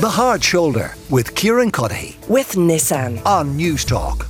The 0.00 0.08
Hard 0.08 0.42
Shoulder 0.42 0.94
with 1.10 1.34
Kieran 1.34 1.70
Cuddihy 1.70 2.26
with 2.26 2.52
Nissan. 2.52 3.22
on 3.26 3.58
Newstalk. 3.58 4.26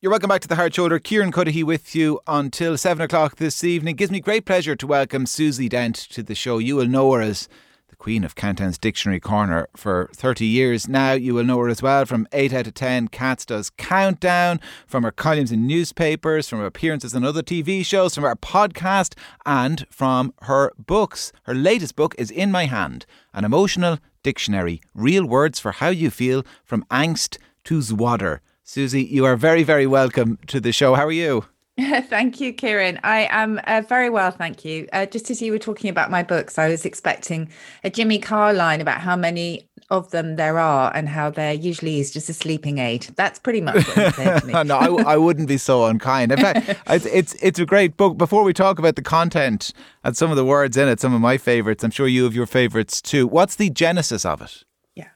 You're 0.00 0.08
welcome 0.08 0.28
back 0.28 0.40
to 0.40 0.48
the 0.48 0.56
Hard 0.56 0.74
Shoulder. 0.74 0.98
Kieran 0.98 1.30
Cuddihy 1.30 1.62
with 1.62 1.94
you 1.94 2.18
until 2.26 2.78
7 2.78 3.04
o'clock 3.04 3.36
this 3.36 3.62
evening. 3.62 3.96
Gives 3.96 4.10
me 4.10 4.20
great 4.20 4.46
pleasure 4.46 4.74
to 4.74 4.86
welcome 4.86 5.26
Susie 5.26 5.68
Dent 5.68 5.94
to 5.94 6.22
the 6.22 6.34
show. 6.34 6.56
You 6.56 6.76
will 6.76 6.86
know 6.86 7.12
her 7.12 7.20
as 7.20 7.50
the 7.50 7.67
Queen 7.98 8.22
of 8.22 8.36
Countdown's 8.36 8.78
Dictionary 8.78 9.18
Corner 9.18 9.68
for 9.76 10.08
30 10.14 10.46
years 10.46 10.88
now. 10.88 11.12
You 11.12 11.34
will 11.34 11.44
know 11.44 11.58
her 11.58 11.68
as 11.68 11.82
well 11.82 12.06
from 12.06 12.28
8 12.32 12.52
out 12.52 12.66
of 12.68 12.74
10 12.74 13.08
Cats 13.08 13.44
Does 13.44 13.70
Countdown, 13.70 14.60
from 14.86 15.02
her 15.02 15.10
columns 15.10 15.50
in 15.50 15.66
newspapers, 15.66 16.48
from 16.48 16.60
her 16.60 16.66
appearances 16.66 17.14
on 17.14 17.24
other 17.24 17.42
TV 17.42 17.84
shows, 17.84 18.14
from 18.14 18.24
her 18.24 18.36
podcast, 18.36 19.14
and 19.44 19.84
from 19.90 20.32
her 20.42 20.72
books. 20.78 21.32
Her 21.42 21.54
latest 21.54 21.96
book 21.96 22.14
is 22.16 22.30
In 22.30 22.52
My 22.52 22.66
Hand, 22.66 23.04
an 23.34 23.44
emotional 23.44 23.98
dictionary, 24.22 24.80
real 24.94 25.26
words 25.26 25.58
for 25.58 25.72
how 25.72 25.88
you 25.88 26.10
feel 26.10 26.44
from 26.64 26.84
angst 26.90 27.38
to 27.64 27.78
zwodder. 27.78 28.38
Susie, 28.62 29.02
you 29.04 29.24
are 29.24 29.36
very, 29.36 29.62
very 29.62 29.86
welcome 29.86 30.38
to 30.46 30.60
the 30.60 30.72
show. 30.72 30.94
How 30.94 31.06
are 31.06 31.12
you? 31.12 31.46
thank 32.08 32.40
you, 32.40 32.52
Kieran. 32.52 32.98
I 33.04 33.28
am 33.30 33.60
uh, 33.64 33.82
very 33.88 34.10
well, 34.10 34.32
thank 34.32 34.64
you. 34.64 34.88
Uh, 34.92 35.06
just 35.06 35.30
as 35.30 35.40
you 35.40 35.52
were 35.52 35.60
talking 35.60 35.88
about 35.88 36.10
my 36.10 36.24
books, 36.24 36.58
I 36.58 36.68
was 36.68 36.84
expecting 36.84 37.50
a 37.84 37.90
Jimmy 37.90 38.18
Carr 38.18 38.52
line 38.52 38.80
about 38.80 39.00
how 39.00 39.14
many 39.14 39.68
of 39.88 40.10
them 40.10 40.34
there 40.34 40.58
are 40.58 40.90
and 40.94 41.08
how 41.08 41.30
they're 41.30 41.54
usually 41.54 41.92
used 41.92 42.16
as 42.16 42.28
a 42.28 42.34
sleeping 42.34 42.78
aid. 42.78 43.06
That's 43.14 43.38
pretty 43.38 43.60
much 43.60 43.86
what 43.96 44.14
to 44.14 44.42
me. 44.44 44.52
no, 44.64 44.76
I, 44.76 45.12
I 45.12 45.16
wouldn't 45.16 45.46
be 45.46 45.56
so 45.56 45.86
unkind. 45.86 46.32
In 46.32 46.38
fact, 46.38 46.68
it's, 46.88 47.06
it's 47.06 47.34
it's 47.34 47.58
a 47.60 47.66
great 47.66 47.96
book. 47.96 48.18
Before 48.18 48.42
we 48.42 48.52
talk 48.52 48.80
about 48.80 48.96
the 48.96 49.02
content 49.02 49.72
and 50.02 50.16
some 50.16 50.30
of 50.30 50.36
the 50.36 50.44
words 50.44 50.76
in 50.76 50.88
it, 50.88 50.98
some 50.98 51.14
of 51.14 51.20
my 51.20 51.38
favourites, 51.38 51.84
I'm 51.84 51.92
sure 51.92 52.08
you 52.08 52.24
have 52.24 52.34
your 52.34 52.46
favourites 52.46 53.00
too. 53.00 53.28
What's 53.28 53.54
the 53.54 53.70
genesis 53.70 54.24
of 54.24 54.42
it? 54.42 54.64
Yeah. 54.96 55.10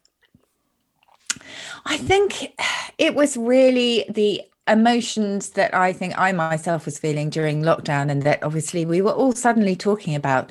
I 1.86 1.96
think 1.96 2.54
it 2.98 3.16
was 3.16 3.36
really 3.36 4.04
the 4.08 4.42
emotions 4.68 5.50
that 5.50 5.74
I 5.74 5.92
think 5.92 6.16
I 6.18 6.32
myself 6.32 6.84
was 6.84 6.98
feeling 6.98 7.30
during 7.30 7.62
lockdown, 7.62 8.10
and 8.10 8.22
that 8.22 8.42
obviously 8.42 8.86
we 8.86 9.02
were 9.02 9.12
all 9.12 9.32
suddenly 9.32 9.74
talking 9.74 10.14
about 10.14 10.50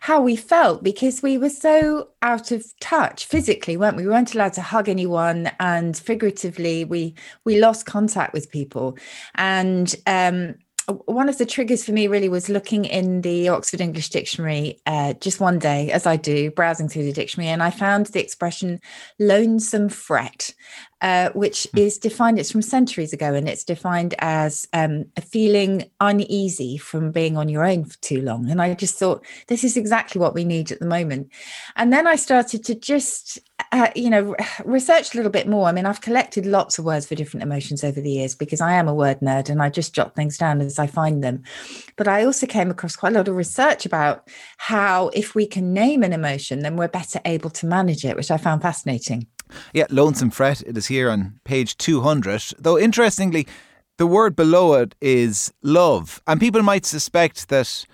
how 0.00 0.20
we 0.20 0.34
felt 0.34 0.82
because 0.82 1.22
we 1.22 1.38
were 1.38 1.48
so 1.48 2.08
out 2.22 2.50
of 2.50 2.64
touch 2.80 3.26
physically, 3.26 3.76
weren't 3.76 3.96
we? 3.96 4.02
We 4.04 4.10
weren't 4.10 4.34
allowed 4.34 4.54
to 4.54 4.62
hug 4.62 4.88
anyone, 4.88 5.50
and 5.60 5.96
figuratively, 5.96 6.84
we 6.84 7.14
we 7.44 7.60
lost 7.60 7.86
contact 7.86 8.32
with 8.32 8.50
people, 8.50 8.98
and 9.36 9.94
um, 10.06 10.56
one 10.86 11.28
of 11.28 11.38
the 11.38 11.46
triggers 11.46 11.84
for 11.84 11.92
me 11.92 12.08
really 12.08 12.28
was 12.28 12.48
looking 12.48 12.84
in 12.84 13.20
the 13.22 13.48
Oxford 13.48 13.80
English 13.80 14.10
Dictionary 14.10 14.80
uh, 14.86 15.14
just 15.14 15.40
one 15.40 15.58
day, 15.58 15.90
as 15.90 16.06
I 16.06 16.16
do, 16.16 16.50
browsing 16.50 16.88
through 16.88 17.04
the 17.04 17.12
dictionary, 17.12 17.48
and 17.50 17.62
I 17.62 17.70
found 17.70 18.06
the 18.06 18.20
expression 18.20 18.80
lonesome 19.18 19.88
fret, 19.88 20.54
uh, 21.00 21.30
which 21.30 21.68
Hmm. 21.72 21.78
is 21.78 21.98
defined, 21.98 22.38
it's 22.38 22.50
from 22.50 22.62
centuries 22.62 23.12
ago, 23.12 23.34
and 23.34 23.48
it's 23.48 23.64
defined 23.64 24.14
as 24.18 24.66
um, 24.72 25.04
a 25.16 25.20
feeling 25.20 25.90
uneasy 26.00 26.78
from 26.78 27.12
being 27.12 27.36
on 27.36 27.48
your 27.48 27.64
own 27.64 27.84
for 27.84 27.98
too 28.00 28.20
long. 28.20 28.50
And 28.50 28.60
I 28.60 28.74
just 28.74 28.98
thought, 28.98 29.24
this 29.48 29.64
is 29.64 29.76
exactly 29.76 30.20
what 30.20 30.34
we 30.34 30.44
need 30.44 30.72
at 30.72 30.80
the 30.80 30.86
moment. 30.86 31.30
And 31.76 31.92
then 31.92 32.06
I 32.06 32.16
started 32.16 32.64
to 32.64 32.74
just, 32.74 33.38
uh, 33.72 33.88
you 33.96 34.10
know, 34.10 34.36
research 34.64 35.14
a 35.14 35.16
little 35.16 35.32
bit 35.32 35.48
more. 35.48 35.66
I 35.66 35.72
mean, 35.72 35.86
I've 35.86 36.02
collected 36.02 36.44
lots 36.44 36.78
of 36.78 36.84
words 36.84 37.06
for 37.06 37.14
different 37.14 37.42
emotions 37.42 37.82
over 37.82 38.00
the 38.00 38.10
years 38.10 38.34
because 38.34 38.60
I 38.60 38.74
am 38.74 38.86
a 38.86 38.94
word 38.94 39.20
nerd 39.20 39.48
and 39.48 39.62
I 39.62 39.70
just 39.70 39.94
jot 39.94 40.14
things 40.14 40.36
down 40.36 40.60
as 40.60 40.78
I 40.78 40.86
find 40.86 41.24
them. 41.24 41.42
But 41.96 42.06
I 42.06 42.24
also 42.24 42.46
came 42.46 42.70
across 42.70 42.96
quite 42.96 43.14
a 43.14 43.16
lot 43.16 43.28
of 43.28 43.34
research 43.34 43.86
about 43.86 44.28
how 44.58 45.08
if 45.14 45.34
we 45.34 45.46
can 45.46 45.72
name 45.72 46.02
an 46.02 46.12
emotion, 46.12 46.60
then 46.60 46.76
we're 46.76 46.88
better 46.88 47.20
able 47.24 47.50
to 47.50 47.66
manage 47.66 48.04
it, 48.04 48.14
which 48.14 48.30
I 48.30 48.36
found 48.36 48.60
fascinating. 48.60 49.26
Yeah, 49.72 49.86
Lonesome 49.90 50.30
Fret. 50.30 50.62
It 50.62 50.76
is 50.76 50.86
here 50.86 51.10
on 51.10 51.40
page 51.44 51.76
200. 51.78 52.54
Though, 52.58 52.78
interestingly, 52.78 53.46
the 53.96 54.06
word 54.06 54.36
below 54.36 54.74
it 54.74 54.94
is 55.00 55.52
love. 55.62 56.22
And 56.26 56.40
people 56.40 56.62
might 56.62 56.84
suspect 56.84 57.48
that 57.48 57.86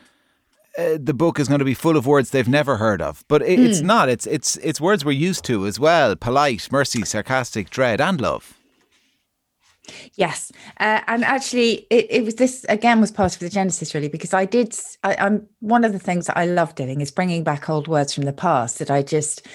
uh, 0.76 0.98
the 1.00 1.14
book 1.14 1.40
is 1.40 1.48
going 1.48 1.60
to 1.60 1.64
be 1.64 1.74
full 1.74 1.96
of 1.96 2.06
words 2.06 2.30
they've 2.30 2.48
never 2.48 2.76
heard 2.76 3.00
of. 3.00 3.24
But 3.28 3.42
it, 3.42 3.58
it's 3.58 3.80
not. 3.80 4.08
It's, 4.08 4.26
it's, 4.26 4.56
it's 4.58 4.80
words 4.80 5.04
we're 5.04 5.12
used 5.12 5.44
to 5.46 5.66
as 5.66 5.78
well 5.80 6.16
polite, 6.16 6.68
mercy, 6.70 7.04
sarcastic, 7.04 7.70
dread, 7.70 8.00
and 8.00 8.20
love. 8.20 8.57
Yes, 10.15 10.53
uh, 10.81 11.00
and 11.06 11.25
actually, 11.25 11.87
it, 11.91 12.06
it 12.10 12.25
was 12.25 12.37
this 12.37 12.65
again 12.69 13.00
was 13.00 13.10
part 13.10 13.34
of 13.34 13.41
the 13.41 13.49
genesis 13.49 13.94
really 13.94 14.09
because 14.09 14.34
I 14.34 14.44
did. 14.44 14.75
I, 15.04 15.16
I'm 15.16 15.47
one 15.60 15.84
of 15.84 15.93
the 15.93 15.99
things 15.99 16.26
that 16.26 16.37
I 16.37 16.47
love 16.47 16.75
doing 16.75 17.00
is 17.00 17.10
bringing 17.10 17.44
back 17.44 17.69
old 17.69 17.88
words 17.88 18.15
from 18.15 18.25
the 18.25 18.32
past 18.32 18.78
that 18.78 18.91
I 18.91 19.03
just, 19.03 19.47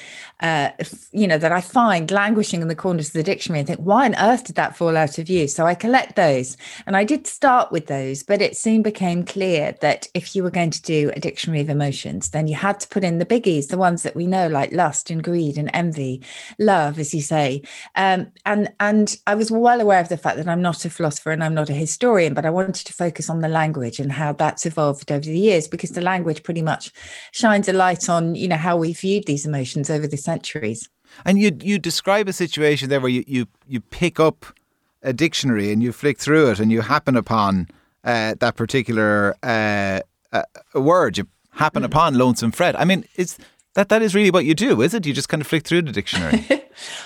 uh, 0.42 0.70
you 1.12 1.28
know, 1.28 1.38
that 1.38 1.52
I 1.52 1.62
find 1.62 2.10
languishing 2.12 2.62
in 2.62 2.68
the 2.68 2.76
corners 2.76 3.08
of 3.08 3.14
the 3.14 3.24
dictionary 3.24 3.60
and 3.60 3.68
think, 3.68 3.80
why 3.80 4.06
on 4.06 4.16
earth 4.16 4.46
did 4.46 4.56
that 4.56 4.76
fall 4.76 4.98
out 4.98 5.18
of 5.18 5.30
use? 5.30 5.54
So 5.54 5.66
I 5.66 5.76
collect 5.76 6.16
those, 6.16 6.58
and 6.86 6.98
I 6.98 7.04
did 7.04 7.28
start 7.28 7.72
with 7.72 7.88
those, 7.88 8.24
but 8.24 8.42
it 8.42 8.58
soon 8.58 8.82
became 8.82 9.24
clear 9.24 9.76
that 9.82 10.08
if 10.14 10.36
you 10.36 10.44
were 10.44 10.52
going 10.52 10.72
to 10.72 10.82
do 10.82 11.12
a 11.16 11.20
dictionary 11.20 11.62
of 11.62 11.70
emotions, 11.70 12.30
then 12.30 12.48
you 12.48 12.56
had 12.56 12.80
to 12.82 12.88
put 12.88 13.04
in 13.04 13.20
the 13.20 13.26
biggies, 13.26 13.68
the 13.68 13.78
ones 13.78 14.04
that 14.04 14.16
we 14.16 14.28
know, 14.28 14.48
like 14.48 14.72
lust 14.72 15.10
and 15.10 15.24
greed 15.24 15.58
and 15.58 15.70
envy, 15.74 16.22
love, 16.60 17.00
as 17.00 17.14
you 17.14 17.22
say, 17.22 17.62
um, 17.96 18.32
and 18.46 18.72
and 18.80 19.18
I 19.28 19.36
was 19.36 19.52
well 19.52 19.80
aware 19.82 20.00
of 20.00 20.10
the 20.10 20.18
fact 20.24 20.38
that 20.38 20.48
I'm 20.48 20.62
not 20.62 20.86
a 20.86 20.90
philosopher 20.90 21.32
and 21.32 21.44
I'm 21.44 21.54
not 21.54 21.70
a 21.70 21.74
historian, 21.74 22.34
but 22.34 22.46
I 22.46 22.50
wanted 22.50 22.86
to 22.86 22.94
focus 22.94 23.30
on 23.30 23.42
the 23.42 23.48
language 23.48 24.00
and 24.00 24.12
how 24.12 24.34
that's 24.34 24.66
evolved 24.66 25.12
over 25.12 25.26
the 25.26 25.38
years 25.38 25.68
because 25.68 25.92
the 25.92 26.02
language 26.02 26.44
pretty 26.44 26.62
much 26.62 26.92
shines 27.32 27.68
a 27.70 27.74
light 27.74 28.10
on 28.10 28.36
you 28.36 28.48
know 28.48 28.58
how 28.58 28.78
we 28.78 28.94
viewed 28.94 29.26
these 29.26 29.46
emotions 29.46 29.90
over 29.90 30.08
the 30.08 30.18
centuries. 30.18 30.90
And 31.26 31.40
you 31.40 31.52
you 31.62 31.78
describe 31.80 32.28
a 32.28 32.34
situation 32.34 32.90
there 32.90 33.00
where 33.00 33.12
you, 33.12 33.24
you, 33.28 33.48
you 33.68 33.82
pick 33.82 34.20
up 34.20 34.46
a 35.04 35.14
dictionary 35.14 35.72
and 35.72 35.84
you 35.84 35.92
flick 35.92 36.18
through 36.18 36.50
it 36.52 36.60
and 36.60 36.72
you 36.72 36.82
happen 36.82 37.16
upon 37.16 37.68
uh, 38.04 38.36
that 38.40 38.56
particular 38.56 39.36
uh, 39.44 40.00
uh, 40.32 40.44
word. 40.74 41.18
You 41.18 41.28
happen 41.52 41.84
upon 41.84 42.18
lonesome 42.18 42.52
fret. 42.52 42.80
I 42.80 42.86
mean, 42.86 43.06
is 43.16 43.38
that 43.76 43.90
that 43.90 44.02
is 44.02 44.14
really 44.14 44.32
what 44.32 44.46
you 44.46 44.54
do, 44.54 44.82
is 44.82 44.94
it? 44.94 45.06
You 45.06 45.14
just 45.14 45.30
kind 45.30 45.42
of 45.42 45.48
flick 45.48 45.66
through 45.66 45.84
the 45.84 45.92
dictionary. 45.92 46.46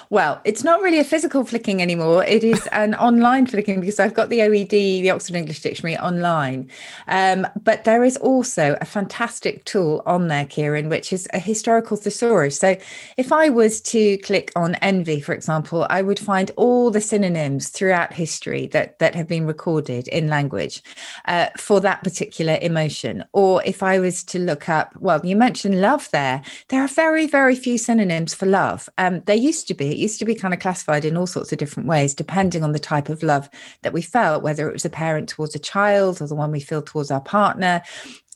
Well, 0.09 0.41
it's 0.43 0.63
not 0.63 0.81
really 0.81 0.99
a 0.99 1.03
physical 1.03 1.43
flicking 1.43 1.81
anymore. 1.81 2.23
It 2.23 2.43
is 2.43 2.65
an 2.67 2.95
online 3.07 3.45
flicking 3.45 3.79
because 3.79 3.99
I've 3.99 4.13
got 4.13 4.29
the 4.29 4.39
OED, 4.39 4.69
the 4.69 5.09
Oxford 5.09 5.35
English 5.35 5.61
Dictionary, 5.61 5.97
online. 5.97 6.69
Um, 7.07 7.47
but 7.61 7.83
there 7.83 8.03
is 8.03 8.17
also 8.17 8.77
a 8.79 8.85
fantastic 8.85 9.65
tool 9.65 10.01
on 10.05 10.27
there, 10.27 10.45
Kieran, 10.45 10.89
which 10.89 11.11
is 11.11 11.27
a 11.33 11.39
historical 11.39 11.97
thesaurus. 11.97 12.57
So 12.57 12.77
if 13.17 13.31
I 13.31 13.49
was 13.49 13.81
to 13.81 14.17
click 14.19 14.51
on 14.55 14.75
envy, 14.75 15.19
for 15.19 15.33
example, 15.33 15.85
I 15.89 16.01
would 16.01 16.19
find 16.19 16.51
all 16.55 16.89
the 16.89 17.01
synonyms 17.01 17.69
throughout 17.69 18.13
history 18.13 18.67
that, 18.67 18.99
that 18.99 19.15
have 19.15 19.27
been 19.27 19.45
recorded 19.45 20.07
in 20.07 20.27
language 20.27 20.81
uh, 21.25 21.47
for 21.57 21.81
that 21.81 22.03
particular 22.03 22.57
emotion. 22.61 23.23
Or 23.33 23.61
if 23.65 23.83
I 23.83 23.99
was 23.99 24.23
to 24.25 24.39
look 24.39 24.69
up, 24.69 24.95
well, 24.97 25.25
you 25.25 25.35
mentioned 25.35 25.81
love 25.81 26.09
there. 26.11 26.41
There 26.69 26.83
are 26.83 26.87
very, 26.87 27.27
very 27.27 27.55
few 27.55 27.77
synonyms 27.77 28.33
for 28.33 28.45
love. 28.45 28.89
Um, 28.97 29.21
there 29.21 29.35
used 29.35 29.67
to 29.67 29.73
be, 29.73 29.91
it 29.91 29.97
used 29.97 30.19
to 30.19 30.25
be 30.25 30.35
kind 30.35 30.53
of 30.53 30.59
classified 30.59 31.05
in 31.05 31.17
all 31.17 31.27
sorts 31.27 31.51
of 31.51 31.57
different 31.57 31.87
ways, 31.87 32.13
depending 32.13 32.63
on 32.63 32.71
the 32.71 32.79
type 32.79 33.09
of 33.09 33.23
love 33.23 33.49
that 33.81 33.93
we 33.93 34.01
felt, 34.01 34.43
whether 34.43 34.69
it 34.69 34.73
was 34.73 34.85
a 34.85 34.89
parent 34.89 35.29
towards 35.29 35.55
a 35.55 35.59
child 35.59 36.21
or 36.21 36.27
the 36.27 36.35
one 36.35 36.51
we 36.51 36.59
feel 36.59 36.81
towards 36.81 37.11
our 37.11 37.21
partner. 37.21 37.81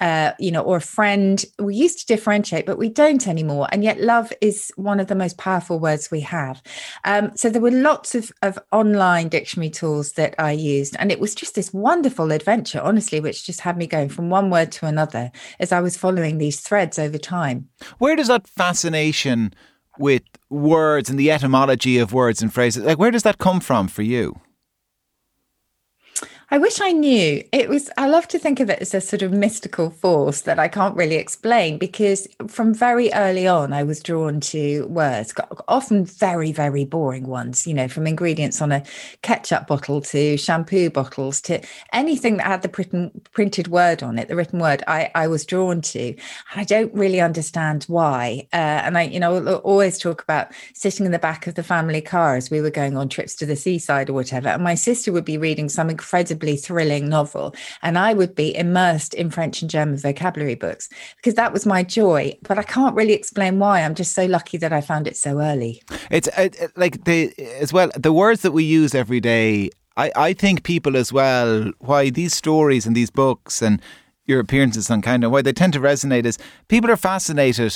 Uh, 0.02 0.34
you 0.40 0.52
know, 0.52 0.62
or 0.62 0.78
a 0.78 0.82
friend. 0.82 1.46
We 1.60 1.76
used 1.76 2.00
to 2.00 2.06
differentiate, 2.08 2.66
but 2.66 2.78
we 2.78 2.90
don't 2.90 3.28
anymore. 3.28 3.68
And 3.72 3.84
yet, 3.84 4.02
love 4.02 4.34
is 4.42 4.72
one 4.76 5.00
of 5.00 5.08
the 5.08 5.16
most 5.16 5.38
powerful 5.38 5.80
words 5.80 6.10
we 6.10 6.22
have. 6.22 6.62
Um, 7.06 7.32
so 7.36 7.50
there 7.50 7.62
were 7.62 7.72
lots 7.72 8.16
of, 8.16 8.32
of 8.42 8.58
online 8.72 9.30
dictionary 9.30 9.70
tools 9.70 10.14
that 10.14 10.34
I 10.40 10.52
used, 10.52 10.96
and 10.98 11.12
it 11.12 11.20
was 11.20 11.36
just 11.36 11.56
this 11.56 11.72
wonderful 11.72 12.32
adventure, 12.32 12.82
honestly, 12.82 13.20
which 13.20 13.46
just 13.46 13.62
had 13.62 13.78
me 13.78 13.88
going 13.88 14.10
from 14.10 14.30
one 14.30 14.50
word 14.50 14.72
to 14.74 14.88
another 14.88 15.32
as 15.60 15.72
I 15.72 15.82
was 15.82 15.98
following 15.98 16.40
these 16.40 16.60
threads 16.60 16.98
over 16.98 17.18
time. 17.18 17.70
Where 18.00 18.16
does 18.16 18.28
that 18.28 18.48
fascination 18.48 19.54
with 20.00 20.24
words 20.50 21.10
and 21.10 21.20
the 21.20 21.32
etymology 21.32 21.98
of 22.00 22.14
words 22.14 22.42
and 22.42 22.54
phrases, 22.54 22.84
like 22.84 22.98
where 22.98 23.12
does 23.12 23.24
that 23.24 23.38
come 23.38 23.60
from 23.60 23.88
for 23.88 24.02
you? 24.02 24.42
I 26.54 26.58
wish 26.58 26.82
I 26.82 26.92
knew. 26.92 27.42
It 27.54 27.70
was, 27.70 27.90
I 27.98 28.10
love 28.10 28.28
to 28.28 28.38
think 28.38 28.60
of 28.60 28.70
it 28.70 28.82
as 28.82 28.94
a 28.94 29.00
sort 29.00 29.22
of 29.22 29.32
mystical 29.32 29.90
force 29.90 30.42
that 30.42 30.60
I 30.60 30.68
can't 30.68 30.98
really 30.98 31.16
explain 31.16 31.78
because 31.78 32.28
from 32.50 32.74
very 32.74 33.10
early 33.14 33.48
on, 33.48 33.72
I 33.72 33.84
was 33.84 34.02
drawn 34.02 34.42
to 34.42 34.86
words, 34.88 35.34
often 35.70 36.04
very, 36.04 36.52
very 36.52 36.84
boring 36.84 37.28
ones, 37.28 37.66
you 37.66 37.74
know, 37.74 37.88
from 37.88 38.06
ingredients 38.06 38.62
on 38.62 38.74
a 38.74 38.84
ketchup 39.22 39.68
bottle 39.68 40.02
to 40.02 40.36
shampoo 40.36 40.90
bottles 40.90 41.40
to 41.44 41.62
anything 41.94 42.36
that 42.36 42.48
had 42.48 42.64
the 42.64 43.16
printed, 43.32 43.70
word 43.70 44.04
on 44.04 44.20
it, 44.20 44.28
the 44.28 44.36
written 44.36 44.60
word, 44.60 44.84
I, 44.90 45.10
I 45.16 45.28
was 45.30 45.46
drawn 45.46 45.80
to. 45.82 46.14
I 46.54 46.66
don't 46.66 46.94
really 46.94 47.22
understand 47.22 47.86
why. 47.86 48.46
Uh, 48.52 48.84
and 48.84 48.98
I, 48.98 49.04
you 49.04 49.22
know, 49.22 49.56
always 49.60 49.98
talk 49.98 50.22
about 50.22 50.52
sitting 50.74 51.06
in 51.06 51.14
the 51.14 51.20
back 51.20 51.48
of 51.48 51.56
the 51.56 51.64
family 51.64 52.02
car 52.02 52.36
as 52.36 52.52
we 52.52 52.60
were 52.60 52.70
going 52.70 52.98
on 52.98 53.08
trips 53.08 53.36
to 53.36 53.46
the 53.46 53.56
seaside 53.56 54.10
or 54.10 54.14
whatever. 54.14 54.50
And 54.50 54.66
my 54.66 54.76
sister 54.76 55.14
would 55.14 55.24
be 55.24 55.38
reading 55.38 55.70
some 55.70 55.90
incredibly 55.90 56.41
incredibly 56.42 56.58
thrilling 56.58 57.10
novel. 57.10 57.56
And 57.82 57.98
I 57.98 58.14
would 58.14 58.36
be 58.36 58.56
immersed 58.56 59.14
in 59.14 59.30
French 59.30 59.62
and 59.62 59.70
German 59.70 59.98
vocabulary 59.98 60.56
books 60.56 60.90
because 61.18 61.36
that 61.36 61.54
was 61.54 61.66
my 61.66 61.84
joy. 61.84 62.38
But 62.44 62.58
I 62.58 62.64
can't 62.64 62.96
really 62.96 63.14
explain 63.14 63.60
why. 63.60 63.82
I'm 63.82 63.96
just 63.96 64.14
so 64.14 64.26
lucky 64.26 64.58
that 64.58 64.74
I 64.74 64.82
found 64.82 65.08
it 65.08 65.18
so 65.18 65.40
early. 65.40 65.82
It's 66.10 66.28
uh, 66.30 66.50
like 66.76 67.06
the 67.06 67.34
as 67.60 67.74
well 67.74 67.90
the 67.96 68.14
words 68.14 68.42
that 68.42 68.52
we 68.52 68.64
use 68.64 68.96
every 68.96 69.20
day. 69.20 69.70
I, 69.98 70.12
I 70.16 70.34
think 70.34 70.64
people 70.64 70.96
as 70.96 71.12
well 71.12 71.72
why 71.80 72.10
these 72.10 72.34
stories 72.34 72.86
and 72.88 72.96
these 72.96 73.12
books 73.12 73.62
and 73.62 73.82
your 74.26 74.40
appearances 74.40 74.90
on 74.90 75.02
kind 75.02 75.24
of 75.24 75.32
why 75.32 75.42
they 75.42 75.54
tend 75.54 75.74
to 75.74 75.80
resonate 75.80 76.26
is 76.26 76.38
people 76.70 76.90
are 76.90 76.98
fascinated 76.98 77.74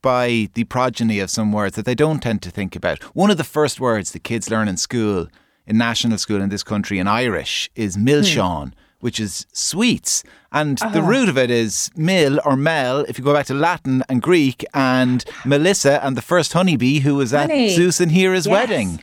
by 0.00 0.48
the 0.54 0.64
progeny 0.64 1.20
of 1.20 1.28
some 1.30 1.52
words 1.52 1.76
that 1.76 1.84
they 1.84 1.96
don't 1.96 2.22
tend 2.22 2.40
to 2.42 2.50
think 2.50 2.76
about. 2.76 3.02
One 3.14 3.30
of 3.30 3.36
the 3.36 3.44
first 3.44 3.80
words 3.80 4.12
that 4.12 4.24
kids 4.24 4.48
learn 4.48 4.68
in 4.68 4.76
school, 4.76 5.26
in 5.70 5.78
national 5.78 6.18
school 6.18 6.42
in 6.42 6.50
this 6.50 6.62
country, 6.62 6.98
in 6.98 7.06
Irish, 7.06 7.70
is 7.74 7.96
milsean. 7.96 8.72
Hmm. 8.72 8.78
Which 9.06 9.18
is 9.18 9.46
sweets. 9.54 10.22
And 10.52 10.78
uh-huh. 10.82 10.92
the 10.92 11.00
root 11.00 11.30
of 11.30 11.38
it 11.38 11.50
is 11.50 11.90
mill 11.96 12.38
or 12.44 12.54
mel, 12.54 13.00
if 13.08 13.16
you 13.18 13.24
go 13.24 13.32
back 13.32 13.46
to 13.46 13.54
Latin 13.54 14.04
and 14.10 14.20
Greek, 14.20 14.62
and 14.74 15.24
Melissa 15.42 16.04
and 16.04 16.18
the 16.18 16.20
first 16.20 16.52
honeybee 16.52 16.98
who 16.98 17.14
was 17.14 17.30
Honey. 17.30 17.68
at 17.68 17.76
Zeus 17.76 17.98
and 17.98 18.12
Hera's 18.12 18.44
yes. 18.44 18.52
wedding. 18.52 19.02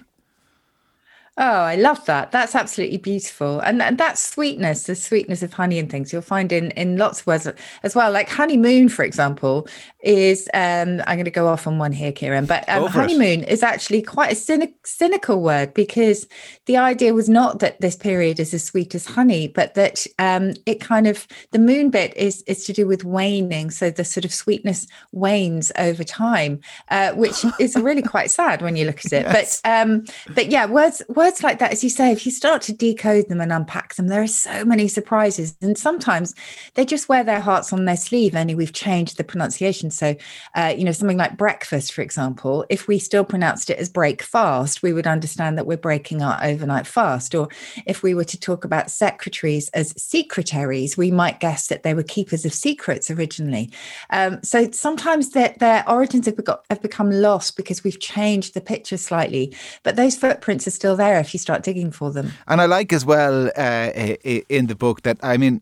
Oh, 1.40 1.44
I 1.44 1.76
love 1.76 2.04
that. 2.06 2.32
That's 2.32 2.56
absolutely 2.56 2.98
beautiful. 2.98 3.60
And, 3.60 3.80
and 3.80 4.00
that 4.00 4.18
sweetness, 4.18 4.84
the 4.84 4.96
sweetness 4.96 5.44
of 5.44 5.54
honey 5.54 5.78
and 5.78 5.88
things, 5.88 6.12
you'll 6.12 6.24
find 6.24 6.52
in, 6.52 6.72
in 6.72 6.98
lots 6.98 7.22
of 7.22 7.28
words 7.28 7.48
as 7.84 7.94
well. 7.94 8.12
Like 8.12 8.28
honeymoon, 8.28 8.90
for 8.90 9.06
example, 9.06 9.68
is 10.00 10.50
um, 10.56 11.02
I'm 11.06 11.18
going 11.18 11.26
to 11.26 11.32
go 11.32 11.48
off 11.48 11.68
on 11.68 11.78
one 11.78 11.92
here, 11.92 12.12
Kieran, 12.12 12.46
but 12.46 12.68
um, 12.70 12.88
honeymoon 12.88 13.44
it. 13.44 13.50
is 13.50 13.62
actually 13.62 14.02
quite 14.02 14.32
a 14.32 14.36
cynic, 14.36 14.88
cynical 14.88 15.42
word 15.42 15.74
because 15.74 16.28
the 16.66 16.78
idea 16.78 17.14
was 17.14 17.30
not 17.30 17.60
that 17.60 17.82
this 17.82 17.96
period 17.96 18.40
is 18.40 18.54
as 18.54 18.64
sweet 18.64 18.96
as 18.96 19.06
honey, 19.06 19.48
but 19.48 19.76
that 19.76 20.08
um, 20.18 20.54
it 20.66 20.80
kind 20.80 21.08
of 21.08 21.28
the 21.52 21.60
moon 21.60 21.90
bit 21.90 22.16
is 22.16 22.42
is 22.44 22.64
to 22.66 22.74
do 22.74 22.88
with 22.88 23.04
waning, 23.04 23.70
so 23.70 23.92
the 23.92 24.06
sort 24.06 24.24
of 24.24 24.34
sweetness 24.34 24.88
wanes 25.12 25.72
over 25.78 26.04
time, 26.04 26.62
uh, 26.90 27.12
which 27.12 27.46
is 27.60 27.76
really 27.76 28.02
quite 28.02 28.32
sad 28.32 28.62
when 28.62 28.76
you 28.76 28.86
look 28.86 29.06
at 29.06 29.14
it. 29.14 29.18
Yes. 29.28 29.62
But 29.62 29.70
um, 29.70 30.06
but 30.34 30.50
yeah, 30.52 30.68
words 30.68 31.02
words 31.10 31.27
words 31.28 31.44
like 31.44 31.60
that, 31.60 31.74
as 31.74 31.84
you 31.84 31.90
say, 31.90 32.10
if 32.14 32.26
you 32.26 32.32
start 32.32 32.62
to 32.62 32.72
decode 32.72 33.28
them 33.28 33.42
and 33.42 33.52
unpack 33.52 33.96
them, 33.96 34.08
there 34.08 34.22
are 34.22 34.28
so 34.28 34.64
many 34.64 34.88
surprises. 34.88 35.58
And 35.62 35.78
sometimes 35.78 36.34
they 36.76 36.86
just 36.86 37.10
wear 37.10 37.22
their 37.22 37.42
hearts 37.42 37.74
on 37.74 37.84
their 37.84 37.98
sleeve, 37.98 38.34
only 38.34 38.56
we've 38.56 38.72
changed 38.72 39.18
the 39.18 39.26
pronunciation. 39.26 39.92
So, 39.92 40.16
uh, 40.56 40.74
you 40.78 40.86
know, 40.86 40.94
something 40.94 41.18
like 41.18 41.36
breakfast, 41.36 41.92
for 41.92 42.02
example, 42.02 42.66
if 42.70 42.88
we 42.88 42.98
still 42.98 43.26
pronounced 43.26 43.70
it 43.70 43.78
as 43.78 43.90
break 43.90 44.22
fast, 44.22 44.82
we 44.82 44.94
would 44.94 45.06
understand 45.06 45.58
that 45.58 45.66
we're 45.66 45.76
breaking 45.76 46.22
our 46.22 46.42
overnight 46.42 46.88
fast. 46.88 47.36
Or 47.36 47.50
if 47.86 48.04
we 48.04 48.14
were 48.14 48.24
to 48.24 48.40
talk 48.40 48.64
about 48.64 48.90
secretaries 48.90 49.68
as 49.70 49.94
secretaries, 50.02 50.96
we 50.96 51.12
might 51.12 51.42
guess 51.42 51.68
that 51.68 51.84
they 51.84 51.94
were 51.94 52.04
keepers 52.04 52.46
of 52.46 52.54
secrets 52.54 53.12
originally. 53.12 53.70
Um, 54.12 54.42
so 54.44 54.72
sometimes 54.72 55.32
their, 55.32 55.54
their 55.60 55.84
origins 55.90 56.26
have, 56.28 56.40
have 56.70 56.82
become 56.82 57.12
lost 57.12 57.58
because 57.58 57.84
we've 57.84 58.00
changed 58.00 58.54
the 58.54 58.62
picture 58.62 58.96
slightly, 58.96 59.54
but 59.84 59.98
those 59.98 60.16
footprints 60.16 60.66
are 60.68 60.72
still 60.72 60.96
there 60.96 61.17
there 61.18 61.26
if 61.26 61.34
you 61.34 61.40
start 61.40 61.64
digging 61.64 61.92
for 61.92 62.12
them. 62.12 62.32
And 62.48 62.62
I 62.62 62.66
like 62.66 62.94
as 62.94 63.06
well 63.06 63.50
uh, 63.56 63.90
in 64.50 64.68
the 64.68 64.76
book 64.76 65.02
that, 65.02 65.18
I 65.24 65.38
mean, 65.38 65.62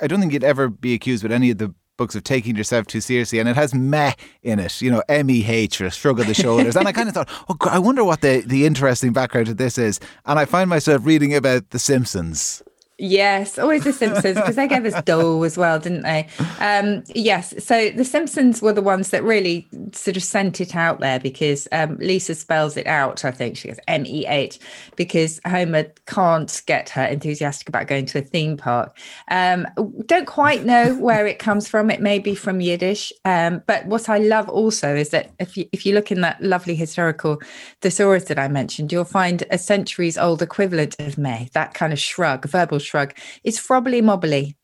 I 0.00 0.06
don't 0.06 0.20
think 0.20 0.32
you'd 0.32 0.44
ever 0.44 0.68
be 0.68 0.94
accused 0.94 1.22
with 1.22 1.32
any 1.32 1.50
of 1.50 1.58
the 1.58 1.74
books 1.96 2.14
of 2.16 2.24
taking 2.24 2.56
yourself 2.56 2.86
too 2.86 3.00
seriously, 3.00 3.38
and 3.38 3.48
it 3.48 3.54
has 3.54 3.72
meh 3.72 4.14
in 4.42 4.58
it, 4.58 4.82
you 4.82 4.90
know, 4.90 5.02
M 5.08 5.30
E 5.30 5.44
H 5.46 5.80
or 5.80 5.90
shrug 5.90 6.18
of 6.18 6.26
the 6.26 6.34
shoulders. 6.34 6.76
and 6.76 6.88
I 6.88 6.92
kind 6.92 7.08
of 7.08 7.14
thought, 7.14 7.28
oh, 7.48 7.56
I 7.70 7.78
wonder 7.78 8.02
what 8.02 8.20
the, 8.20 8.42
the 8.44 8.66
interesting 8.66 9.12
background 9.12 9.48
of 9.48 9.58
this 9.58 9.78
is. 9.78 10.00
And 10.26 10.38
I 10.38 10.44
find 10.44 10.68
myself 10.68 11.04
reading 11.04 11.34
about 11.34 11.70
The 11.70 11.78
Simpsons. 11.78 12.62
Yes, 12.96 13.58
always 13.58 13.82
The 13.82 13.92
Simpsons 13.92 14.36
because 14.36 14.54
they 14.54 14.68
gave 14.68 14.84
us 14.84 15.02
D'oh 15.04 15.42
as 15.42 15.58
well, 15.58 15.80
didn't 15.80 16.02
they? 16.02 16.28
Um, 16.60 17.02
yes, 17.08 17.52
so 17.64 17.90
The 17.90 18.04
Simpsons 18.04 18.62
were 18.62 18.72
the 18.72 18.82
ones 18.82 19.10
that 19.10 19.24
really 19.24 19.66
sort 19.90 20.16
of 20.16 20.22
sent 20.22 20.60
it 20.60 20.76
out 20.76 21.00
there 21.00 21.18
because 21.18 21.66
um, 21.72 21.96
Lisa 21.98 22.36
spells 22.36 22.76
it 22.76 22.86
out. 22.86 23.24
I 23.24 23.32
think 23.32 23.56
she 23.56 23.66
goes 23.66 23.80
M 23.88 24.06
E 24.06 24.26
H 24.28 24.60
because 24.94 25.40
Homer 25.44 25.86
can't 26.06 26.62
get 26.66 26.88
her 26.90 27.04
enthusiastic 27.04 27.68
about 27.68 27.88
going 27.88 28.06
to 28.06 28.18
a 28.18 28.22
theme 28.22 28.56
park. 28.56 28.96
Um, 29.28 29.66
don't 30.06 30.26
quite 30.26 30.64
know 30.64 30.94
where 30.94 31.26
it 31.26 31.40
comes 31.40 31.66
from. 31.66 31.90
It 31.90 32.00
may 32.00 32.20
be 32.20 32.36
from 32.36 32.60
Yiddish, 32.60 33.12
um, 33.24 33.60
but 33.66 33.86
what 33.86 34.08
I 34.08 34.18
love 34.18 34.48
also 34.48 34.94
is 34.94 35.08
that 35.08 35.32
if 35.40 35.56
you 35.56 35.68
if 35.72 35.84
you 35.84 35.94
look 35.94 36.12
in 36.12 36.20
that 36.20 36.40
lovely 36.40 36.76
historical 36.76 37.40
thesaurus 37.80 38.24
that 38.26 38.38
I 38.38 38.46
mentioned, 38.46 38.92
you'll 38.92 39.04
find 39.04 39.42
a 39.50 39.58
centuries 39.58 40.16
old 40.16 40.42
equivalent 40.42 40.94
of 41.00 41.18
meh. 41.18 41.46
That 41.54 41.74
kind 41.74 41.92
of 41.92 41.98
shrug, 41.98 42.46
verbal 42.46 42.78
shrug 42.84 43.14
is 43.42 43.58
frobly 43.58 44.02
mobly. 44.02 44.54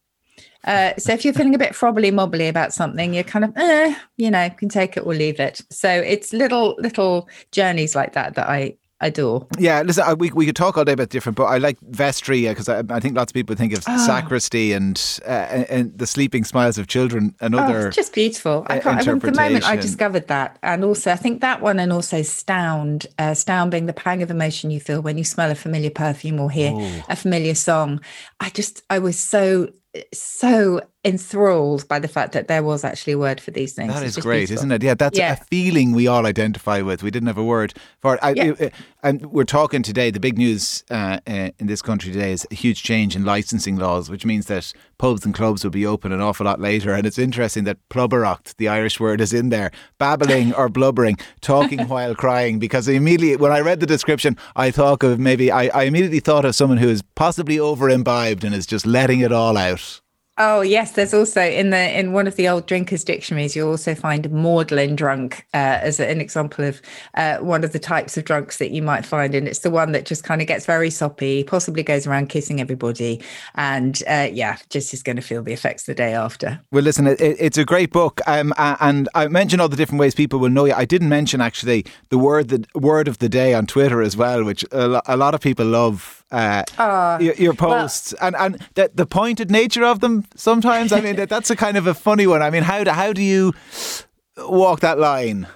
Uh, 0.64 0.92
so 0.98 1.12
if 1.12 1.24
you're 1.24 1.34
feeling 1.34 1.54
a 1.54 1.58
bit 1.58 1.74
frobly 1.74 2.10
mobly 2.10 2.48
about 2.48 2.72
something, 2.72 3.14
you're 3.14 3.24
kind 3.24 3.44
of, 3.46 3.56
eh, 3.56 3.94
you 4.18 4.30
know, 4.30 4.50
can 4.50 4.68
take 4.68 4.96
it 4.96 5.06
or 5.06 5.14
leave 5.14 5.40
it. 5.40 5.62
So 5.70 5.88
it's 5.88 6.32
little 6.32 6.74
little 6.78 7.28
journeys 7.50 7.94
like 7.94 8.12
that 8.12 8.34
that 8.34 8.48
I 8.48 8.76
adore. 9.00 9.46
Yeah, 9.58 9.82
listen, 9.82 10.04
I, 10.06 10.14
we, 10.14 10.30
we 10.30 10.46
could 10.46 10.56
talk 10.56 10.76
all 10.76 10.84
day 10.84 10.92
about 10.92 11.08
different, 11.08 11.36
but 11.36 11.44
I 11.44 11.58
like 11.58 11.78
vestry 11.80 12.46
because 12.46 12.68
I, 12.68 12.82
I, 12.90 13.00
think 13.00 13.16
lots 13.16 13.30
of 13.30 13.34
people 13.34 13.56
think 13.56 13.72
of 13.72 13.82
oh. 13.88 14.06
sacristy 14.06 14.72
and, 14.72 15.20
uh, 15.26 15.30
and, 15.30 15.70
and 15.70 15.98
the 15.98 16.06
sleeping 16.06 16.44
smiles 16.44 16.78
of 16.78 16.86
children. 16.86 17.34
Another, 17.40 17.88
oh, 17.88 17.90
just 17.90 18.12
beautiful. 18.12 18.66
I 18.68 18.78
can't. 18.78 19.06
I 19.06 19.12
mean, 19.12 19.18
the 19.20 19.32
moment 19.32 19.68
I 19.68 19.76
discovered 19.76 20.28
that, 20.28 20.58
and 20.62 20.84
also 20.84 21.12
I 21.12 21.16
think 21.16 21.40
that 21.40 21.60
one, 21.60 21.78
and 21.78 21.92
also 21.92 22.22
stound, 22.22 23.06
uh, 23.18 23.34
stound 23.34 23.70
being 23.70 23.86
the 23.86 23.92
pang 23.92 24.22
of 24.22 24.30
emotion 24.30 24.70
you 24.70 24.80
feel 24.80 25.00
when 25.00 25.16
you 25.16 25.24
smell 25.24 25.50
a 25.50 25.54
familiar 25.54 25.90
perfume 25.90 26.38
or 26.38 26.50
hear 26.50 26.72
oh. 26.74 27.02
a 27.08 27.16
familiar 27.16 27.54
song. 27.54 28.00
I 28.40 28.50
just, 28.50 28.82
I 28.90 28.98
was 28.98 29.18
so 29.18 29.72
so 30.12 30.80
enthralled 31.04 31.88
by 31.88 31.98
the 31.98 32.06
fact 32.06 32.32
that 32.32 32.46
there 32.46 32.62
was 32.62 32.84
actually 32.84 33.14
a 33.14 33.18
word 33.18 33.40
for 33.40 33.50
these 33.50 33.72
things. 33.72 33.92
That 33.92 34.04
is 34.04 34.16
great, 34.16 34.48
beautiful. 34.48 34.60
isn't 34.60 34.72
it? 34.72 34.82
Yeah, 34.82 34.94
that's 34.94 35.18
yeah. 35.18 35.32
a 35.32 35.36
feeling 35.36 35.92
we 35.92 36.06
all 36.06 36.26
identify 36.26 36.80
with. 36.80 37.02
We 37.02 37.10
didn't 37.10 37.26
have 37.26 37.38
a 37.38 37.44
word 37.44 37.74
for 37.98 38.14
it. 38.14 38.20
I, 38.22 38.30
yeah. 38.32 38.52
it, 38.58 38.74
and 39.02 39.26
we're 39.26 39.44
talking 39.44 39.82
today, 39.82 40.10
the 40.10 40.20
big 40.20 40.38
news 40.38 40.84
uh, 40.90 41.18
uh, 41.26 41.50
in 41.58 41.66
this 41.66 41.82
country 41.82 42.12
today 42.12 42.32
is 42.32 42.46
a 42.50 42.54
huge 42.54 42.82
change 42.82 43.16
in 43.16 43.24
licensing 43.24 43.76
laws, 43.76 44.10
which 44.10 44.24
means 44.24 44.46
that 44.46 44.72
pubs 45.00 45.24
and 45.24 45.34
clubs 45.34 45.64
will 45.64 45.70
be 45.70 45.86
open 45.86 46.12
an 46.12 46.20
awful 46.20 46.44
lot 46.44 46.60
later. 46.60 46.92
And 46.92 47.06
it's 47.06 47.18
interesting 47.18 47.64
that 47.64 47.78
plubberocht, 47.88 48.54
the 48.58 48.68
Irish 48.68 49.00
word, 49.00 49.22
is 49.22 49.32
in 49.32 49.48
there. 49.48 49.70
Babbling 49.98 50.52
or 50.52 50.68
blubbering, 50.68 51.16
talking 51.40 51.88
while 51.88 52.14
crying. 52.14 52.58
Because 52.58 52.86
immediately, 52.86 53.42
when 53.42 53.50
I 53.50 53.60
read 53.60 53.80
the 53.80 53.86
description, 53.86 54.36
I 54.54 54.70
thought 54.70 55.02
of 55.02 55.18
maybe, 55.18 55.50
I, 55.50 55.68
I 55.68 55.84
immediately 55.84 56.20
thought 56.20 56.44
of 56.44 56.54
someone 56.54 56.76
who 56.76 56.90
is 56.90 57.02
possibly 57.14 57.58
over 57.58 57.88
imbibed 57.88 58.44
and 58.44 58.54
is 58.54 58.66
just 58.66 58.86
letting 58.86 59.20
it 59.20 59.32
all 59.32 59.56
out. 59.56 60.02
Oh 60.42 60.62
yes, 60.62 60.92
there's 60.92 61.12
also 61.12 61.42
in 61.42 61.68
the 61.68 61.98
in 61.98 62.14
one 62.14 62.26
of 62.26 62.36
the 62.36 62.48
old 62.48 62.64
drinkers 62.64 63.04
dictionaries 63.04 63.54
you'll 63.54 63.68
also 63.68 63.94
find 63.94 64.30
maudlin 64.32 64.96
drunk 64.96 65.44
uh, 65.52 65.76
as 65.82 66.00
an 66.00 66.18
example 66.18 66.64
of 66.64 66.80
uh, 67.12 67.36
one 67.40 67.62
of 67.62 67.72
the 67.72 67.78
types 67.78 68.16
of 68.16 68.24
drunks 68.24 68.56
that 68.56 68.70
you 68.70 68.80
might 68.80 69.04
find, 69.04 69.34
and 69.34 69.46
it's 69.46 69.58
the 69.58 69.70
one 69.70 69.92
that 69.92 70.06
just 70.06 70.24
kind 70.24 70.40
of 70.40 70.46
gets 70.46 70.64
very 70.64 70.88
soppy, 70.88 71.44
possibly 71.44 71.82
goes 71.82 72.06
around 72.06 72.30
kissing 72.30 72.58
everybody, 72.58 73.22
and 73.56 74.02
uh, 74.08 74.28
yeah, 74.32 74.56
just 74.70 74.94
is 74.94 75.02
going 75.02 75.16
to 75.16 75.22
feel 75.22 75.42
the 75.42 75.52
effects 75.52 75.84
the 75.84 75.94
day 75.94 76.14
after. 76.14 76.58
Well, 76.72 76.84
listen, 76.84 77.06
it, 77.06 77.20
it's 77.20 77.58
a 77.58 77.64
great 77.66 77.92
book, 77.92 78.22
um, 78.26 78.54
and 78.56 79.10
I 79.14 79.28
mentioned 79.28 79.60
all 79.60 79.68
the 79.68 79.76
different 79.76 80.00
ways 80.00 80.14
people 80.14 80.38
will 80.38 80.48
know 80.48 80.64
you. 80.64 80.72
I 80.72 80.86
didn't 80.86 81.10
mention 81.10 81.42
actually 81.42 81.84
the 82.08 82.16
word 82.16 82.48
the 82.48 82.64
word 82.74 83.08
of 83.08 83.18
the 83.18 83.28
day 83.28 83.52
on 83.52 83.66
Twitter 83.66 84.00
as 84.00 84.16
well, 84.16 84.42
which 84.44 84.64
a 84.72 85.18
lot 85.18 85.34
of 85.34 85.42
people 85.42 85.66
love 85.66 86.19
uh, 86.32 86.62
uh, 86.78 87.18
your, 87.20 87.34
your, 87.34 87.54
posts. 87.54 88.14
Well, 88.20 88.28
and 88.28 88.36
and 88.36 88.68
the, 88.74 88.90
the 88.94 89.06
pointed 89.06 89.50
nature 89.50 89.84
of 89.84 90.00
them 90.00 90.26
sometimes 90.36 90.92
i 90.92 91.00
mean 91.00 91.16
that, 91.16 91.28
that's 91.28 91.50
a 91.50 91.56
kind 91.56 91.76
of 91.76 91.86
a 91.86 91.94
funny 91.94 92.26
one. 92.26 92.42
I 92.42 92.50
mean 92.50 92.62
how 92.62 92.84
do, 92.84 92.90
how 92.90 93.12
do 93.12 93.22
you 93.22 93.52
walk 94.36 94.80
that 94.80 94.98
line 94.98 95.48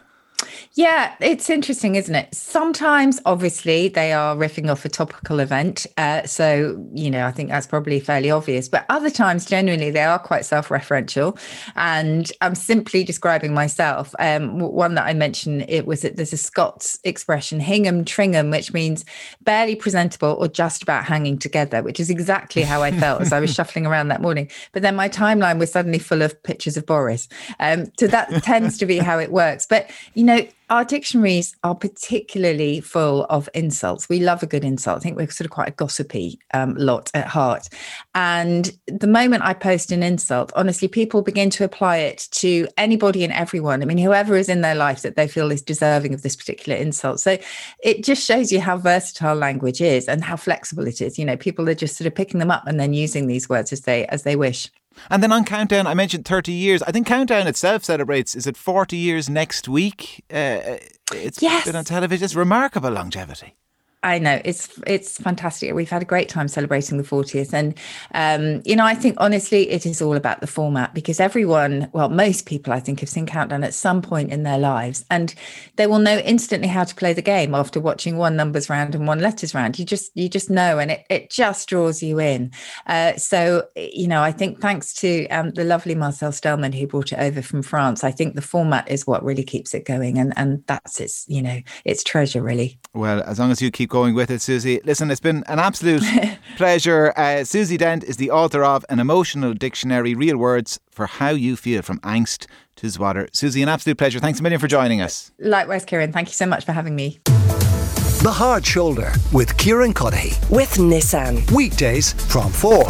yeah, 0.76 1.14
it's 1.20 1.48
interesting, 1.50 1.94
isn't 1.94 2.16
it? 2.16 2.34
Sometimes, 2.34 3.20
obviously, 3.26 3.86
they 3.86 4.12
are 4.12 4.34
riffing 4.34 4.68
off 4.68 4.84
a 4.84 4.88
topical 4.88 5.38
event. 5.38 5.86
Uh, 5.96 6.26
so, 6.26 6.84
you 6.92 7.12
know, 7.12 7.26
I 7.26 7.30
think 7.30 7.50
that's 7.50 7.68
probably 7.68 8.00
fairly 8.00 8.28
obvious. 8.28 8.68
But 8.68 8.84
other 8.88 9.08
times, 9.08 9.46
genuinely, 9.46 9.92
they 9.92 10.02
are 10.02 10.18
quite 10.18 10.44
self 10.44 10.70
referential. 10.70 11.38
And 11.76 12.32
I'm 12.40 12.56
simply 12.56 13.04
describing 13.04 13.54
myself. 13.54 14.16
Um, 14.18 14.58
one 14.58 14.96
that 14.96 15.06
I 15.06 15.12
mentioned, 15.12 15.64
it 15.68 15.86
was 15.86 16.02
that 16.02 16.16
there's 16.16 16.32
a 16.32 16.36
Scots 16.36 16.98
expression, 17.04 17.60
hingum 17.60 18.04
tringum, 18.04 18.50
which 18.50 18.72
means 18.72 19.04
barely 19.42 19.76
presentable 19.76 20.36
or 20.40 20.48
just 20.48 20.82
about 20.82 21.04
hanging 21.04 21.38
together, 21.38 21.84
which 21.84 22.00
is 22.00 22.10
exactly 22.10 22.62
how 22.62 22.82
I 22.82 22.90
felt 22.90 23.20
as 23.20 23.32
I 23.32 23.38
was 23.38 23.54
shuffling 23.54 23.86
around 23.86 24.08
that 24.08 24.20
morning. 24.20 24.50
But 24.72 24.82
then 24.82 24.96
my 24.96 25.08
timeline 25.08 25.60
was 25.60 25.70
suddenly 25.70 26.00
full 26.00 26.20
of 26.20 26.42
pictures 26.42 26.76
of 26.76 26.84
Boris. 26.84 27.28
Um, 27.60 27.92
so 27.96 28.08
that 28.08 28.42
tends 28.42 28.76
to 28.78 28.86
be 28.86 28.98
how 28.98 29.20
it 29.20 29.30
works. 29.30 29.66
But, 29.66 29.88
you 30.14 30.24
know, 30.24 30.44
our 30.70 30.84
dictionaries 30.84 31.54
are 31.62 31.74
particularly 31.74 32.80
full 32.80 33.24
of 33.24 33.48
insults. 33.54 34.08
We 34.08 34.20
love 34.20 34.42
a 34.42 34.46
good 34.46 34.64
insult. 34.64 34.96
I 34.96 35.00
think 35.00 35.16
we're 35.16 35.30
sort 35.30 35.46
of 35.46 35.50
quite 35.50 35.68
a 35.68 35.72
gossipy 35.72 36.38
um, 36.54 36.74
lot 36.76 37.10
at 37.14 37.26
heart. 37.26 37.68
And 38.14 38.70
the 38.86 39.06
moment 39.06 39.44
I 39.44 39.54
post 39.54 39.92
an 39.92 40.02
insult, 40.02 40.52
honestly, 40.56 40.88
people 40.88 41.22
begin 41.22 41.50
to 41.50 41.64
apply 41.64 41.98
it 41.98 42.28
to 42.32 42.66
anybody 42.78 43.24
and 43.24 43.32
everyone. 43.32 43.82
I 43.82 43.84
mean, 43.84 43.98
whoever 43.98 44.36
is 44.36 44.48
in 44.48 44.62
their 44.62 44.74
life 44.74 45.02
that 45.02 45.16
they 45.16 45.28
feel 45.28 45.50
is 45.50 45.62
deserving 45.62 46.14
of 46.14 46.22
this 46.22 46.36
particular 46.36 46.78
insult. 46.78 47.20
So 47.20 47.38
it 47.82 48.04
just 48.04 48.24
shows 48.24 48.50
you 48.50 48.60
how 48.60 48.78
versatile 48.78 49.34
language 49.36 49.80
is 49.80 50.08
and 50.08 50.24
how 50.24 50.36
flexible 50.36 50.86
it 50.86 51.00
is. 51.00 51.18
You 51.18 51.24
know, 51.24 51.36
people 51.36 51.68
are 51.68 51.74
just 51.74 51.96
sort 51.96 52.06
of 52.06 52.14
picking 52.14 52.40
them 52.40 52.50
up 52.50 52.66
and 52.66 52.80
then 52.80 52.92
using 52.94 53.26
these 53.26 53.48
words 53.48 53.72
as 53.72 53.82
they 53.82 54.06
as 54.06 54.22
they 54.22 54.36
wish. 54.36 54.70
And 55.10 55.22
then 55.22 55.32
on 55.32 55.44
Countdown, 55.44 55.86
I 55.86 55.94
mentioned 55.94 56.24
30 56.24 56.52
years. 56.52 56.82
I 56.82 56.92
think 56.92 57.06
Countdown 57.06 57.46
itself 57.46 57.84
celebrates, 57.84 58.34
is 58.34 58.46
it 58.46 58.56
40 58.56 58.96
years 58.96 59.28
next 59.28 59.68
week? 59.68 60.24
Uh, 60.32 60.78
it's 61.12 61.42
yes. 61.42 61.66
been 61.66 61.76
on 61.76 61.84
television. 61.84 62.24
It's 62.24 62.34
remarkable 62.34 62.90
longevity. 62.90 63.56
I 64.04 64.18
know 64.18 64.38
it's 64.44 64.68
it's 64.86 65.16
fantastic. 65.16 65.72
We've 65.72 65.88
had 65.88 66.02
a 66.02 66.04
great 66.04 66.28
time 66.28 66.46
celebrating 66.46 66.98
the 66.98 67.04
40th, 67.04 67.54
and 67.54 67.74
um, 68.12 68.60
you 68.64 68.76
know, 68.76 68.84
I 68.84 68.94
think 68.94 69.16
honestly, 69.18 69.70
it 69.70 69.86
is 69.86 70.02
all 70.02 70.14
about 70.14 70.42
the 70.42 70.46
format 70.46 70.92
because 70.92 71.20
everyone, 71.20 71.88
well, 71.94 72.10
most 72.10 72.44
people, 72.44 72.74
I 72.74 72.80
think, 72.80 73.00
have 73.00 73.08
seen 73.08 73.24
Countdown 73.24 73.64
at 73.64 73.72
some 73.72 74.02
point 74.02 74.30
in 74.30 74.42
their 74.42 74.58
lives, 74.58 75.06
and 75.10 75.34
they 75.76 75.86
will 75.86 75.98
know 75.98 76.18
instantly 76.18 76.68
how 76.68 76.84
to 76.84 76.94
play 76.94 77.14
the 77.14 77.22
game 77.22 77.54
after 77.54 77.80
watching 77.80 78.18
one 78.18 78.36
numbers 78.36 78.68
round 78.68 78.94
and 78.94 79.06
one 79.06 79.20
letters 79.20 79.54
round. 79.54 79.78
You 79.78 79.86
just 79.86 80.14
you 80.14 80.28
just 80.28 80.50
know, 80.50 80.78
and 80.78 80.90
it 80.90 81.06
it 81.08 81.30
just 81.30 81.66
draws 81.70 82.02
you 82.02 82.20
in. 82.20 82.52
Uh, 82.86 83.16
so 83.16 83.66
you 83.74 84.06
know, 84.06 84.22
I 84.22 84.32
think 84.32 84.60
thanks 84.60 84.92
to 84.96 85.26
um, 85.28 85.52
the 85.52 85.64
lovely 85.64 85.94
Marcel 85.94 86.30
Stellman 86.30 86.74
who 86.74 86.86
brought 86.86 87.12
it 87.12 87.18
over 87.18 87.40
from 87.40 87.62
France, 87.62 88.04
I 88.04 88.10
think 88.10 88.34
the 88.34 88.42
format 88.42 88.90
is 88.90 89.06
what 89.06 89.24
really 89.24 89.44
keeps 89.44 89.72
it 89.72 89.86
going, 89.86 90.18
and 90.18 90.34
and 90.36 90.62
that's 90.66 91.00
its 91.00 91.24
you 91.26 91.40
know 91.40 91.62
its 91.86 92.04
treasure 92.04 92.42
really. 92.42 92.78
Well, 92.94 93.22
as 93.24 93.40
long 93.40 93.50
as 93.50 93.60
you 93.60 93.72
keep 93.72 93.90
going 93.90 94.14
with 94.14 94.30
it, 94.30 94.40
Susie. 94.40 94.80
Listen, 94.84 95.10
it's 95.10 95.20
been 95.20 95.42
an 95.48 95.58
absolute 95.58 96.04
pleasure. 96.56 97.12
Uh, 97.16 97.42
Susie 97.42 97.76
Dent 97.76 98.04
is 98.04 98.18
the 98.18 98.30
author 98.30 98.62
of 98.62 98.84
An 98.88 99.00
Emotional 99.00 99.52
Dictionary 99.52 100.14
Real 100.14 100.36
Words 100.36 100.78
for 100.90 101.06
How 101.06 101.30
You 101.30 101.56
Feel 101.56 101.82
from 101.82 101.98
Angst 102.00 102.46
to 102.76 102.86
Zwodder. 102.86 103.28
Susie, 103.34 103.62
an 103.62 103.68
absolute 103.68 103.98
pleasure. 103.98 104.20
Thanks 104.20 104.38
a 104.38 104.42
million 104.44 104.60
for 104.60 104.68
joining 104.68 105.00
us. 105.00 105.32
Likewise, 105.40 105.84
Kieran. 105.84 106.12
Thank 106.12 106.28
you 106.28 106.34
so 106.34 106.46
much 106.46 106.64
for 106.64 106.70
having 106.70 106.94
me. 106.94 107.18
The 107.24 108.32
Hard 108.32 108.64
Shoulder 108.64 109.12
with 109.32 109.56
Kieran 109.58 109.92
Cuddihy. 109.92 110.48
With 110.48 110.74
Nissan. 110.74 111.50
Weekdays 111.50 112.12
from 112.12 112.52
4 112.52 112.86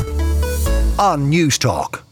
on 0.98 1.30
Newstalk. 1.32 2.02